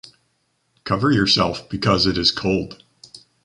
[0.83, 2.81] Cover yourself because it is cold.